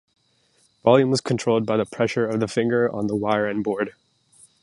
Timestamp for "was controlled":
1.11-1.67